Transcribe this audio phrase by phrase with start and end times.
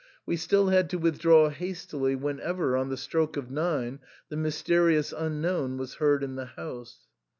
[0.25, 5.77] We still had to withdraw hastily whenever, on the stroke of nine, the mysterious unknown
[5.77, 7.01] was heard in the house.